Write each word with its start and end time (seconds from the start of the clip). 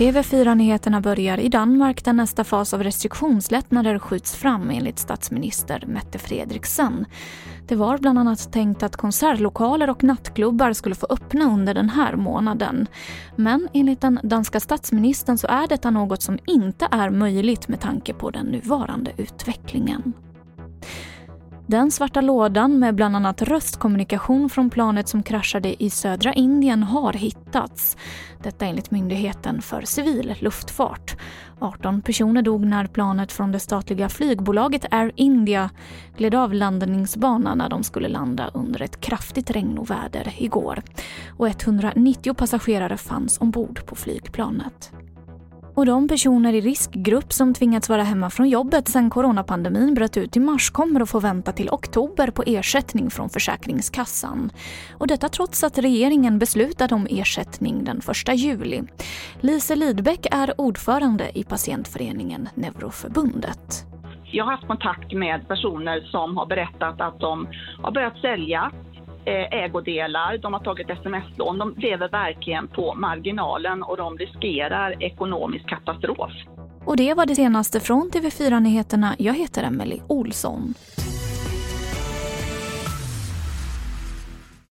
TV4-nyheterna 0.00 1.00
börjar 1.00 1.38
i 1.38 1.48
Danmark 1.48 2.04
där 2.04 2.12
nästa 2.12 2.44
fas 2.44 2.74
av 2.74 2.82
restriktionslättnader 2.82 3.98
skjuts 3.98 4.36
fram 4.36 4.70
enligt 4.70 4.98
statsminister 4.98 5.84
Mette 5.86 6.18
Frederiksen. 6.18 7.06
Det 7.68 7.76
var 7.76 7.98
bland 7.98 8.18
annat 8.18 8.52
tänkt 8.52 8.82
att 8.82 8.96
konsertlokaler 8.96 9.90
och 9.90 10.04
nattklubbar 10.04 10.72
skulle 10.72 10.94
få 10.94 11.06
öppna 11.10 11.44
under 11.44 11.74
den 11.74 11.88
här 11.88 12.16
månaden. 12.16 12.86
Men 13.36 13.68
enligt 13.72 14.00
den 14.00 14.20
danska 14.22 14.60
statsministern 14.60 15.38
så 15.38 15.46
är 15.46 15.66
detta 15.68 15.90
något 15.90 16.22
som 16.22 16.38
inte 16.46 16.88
är 16.90 17.10
möjligt 17.10 17.68
med 17.68 17.80
tanke 17.80 18.14
på 18.14 18.30
den 18.30 18.46
nuvarande 18.46 19.12
utvecklingen. 19.16 20.12
Den 21.70 21.90
svarta 21.90 22.20
lådan 22.20 22.78
med 22.78 22.94
bland 22.94 23.16
annat 23.16 23.42
röstkommunikation 23.42 24.50
från 24.50 24.70
planet 24.70 25.08
som 25.08 25.22
kraschade 25.22 25.82
i 25.82 25.90
södra 25.90 26.32
Indien 26.32 26.82
har 26.82 27.12
hittats. 27.12 27.96
Detta 28.42 28.66
enligt 28.66 28.90
Myndigheten 28.90 29.62
för 29.62 29.82
civil 29.82 30.34
luftfart. 30.40 31.16
18 31.58 32.02
personer 32.02 32.42
dog 32.42 32.66
när 32.66 32.86
planet 32.86 33.32
från 33.32 33.52
det 33.52 33.60
statliga 33.60 34.08
flygbolaget 34.08 34.86
Air 34.90 35.12
India 35.16 35.70
gled 36.16 36.34
av 36.34 36.54
landningsbanan 36.54 37.58
när 37.58 37.68
de 37.68 37.82
skulle 37.82 38.08
landa 38.08 38.50
under 38.54 38.82
ett 38.82 39.00
kraftigt 39.00 39.50
regnoväder 39.50 40.34
igår. 40.38 40.82
Och 41.38 41.48
190 41.48 42.34
passagerare 42.34 42.96
fanns 42.96 43.40
ombord 43.40 43.86
på 43.86 43.94
flygplanet. 43.94 44.92
Och 45.74 45.86
de 45.86 46.08
personer 46.08 46.52
i 46.52 46.60
riskgrupp 46.60 47.32
som 47.32 47.54
tvingats 47.54 47.88
vara 47.88 48.02
hemma 48.02 48.30
från 48.30 48.48
jobbet 48.48 48.88
sedan 48.88 49.10
coronapandemin 49.10 49.94
bröt 49.94 50.16
ut 50.16 50.36
i 50.36 50.40
mars 50.40 50.70
kommer 50.70 51.00
att 51.00 51.10
få 51.10 51.20
vänta 51.20 51.52
till 51.52 51.70
oktober 51.70 52.30
på 52.30 52.42
ersättning 52.46 53.10
från 53.10 53.30
Försäkringskassan. 53.30 54.50
Och 54.98 55.06
detta 55.06 55.28
trots 55.28 55.64
att 55.64 55.78
regeringen 55.78 56.38
beslutade 56.38 56.94
om 56.94 57.06
ersättning 57.10 57.84
den 57.84 58.00
1 58.28 58.38
juli. 58.38 58.82
Lise 59.40 59.76
Lidbeck 59.76 60.26
är 60.30 60.60
ordförande 60.60 61.38
i 61.38 61.44
patientföreningen 61.44 62.48
Neuroförbundet. 62.54 63.86
Jag 64.32 64.44
har 64.44 64.52
haft 64.52 64.66
kontakt 64.66 65.12
med 65.12 65.48
personer 65.48 66.00
som 66.00 66.36
har 66.36 66.46
berättat 66.46 67.00
att 67.00 67.20
de 67.20 67.48
har 67.82 67.92
börjat 67.92 68.16
sälja 68.16 68.72
Eh, 69.24 69.64
ägodelar, 69.64 70.38
de 70.38 70.52
har 70.52 70.60
tagit 70.60 70.90
sms-lån. 70.90 71.58
De 71.58 71.74
lever 71.76 72.08
verkligen 72.08 72.68
på 72.68 72.94
marginalen 72.94 73.82
och 73.82 73.96
de 73.96 74.18
riskerar 74.18 75.02
ekonomisk 75.02 75.68
katastrof. 75.68 76.32
Och 76.84 76.96
det 76.96 77.14
var 77.14 77.26
det 77.26 77.34
senaste 77.34 77.80
från 77.80 78.10
TV4 78.10 78.60
Nyheterna. 78.60 79.14
Jag 79.18 79.34
heter 79.34 79.62
Emily 79.62 80.00
Olsson. 80.06 80.74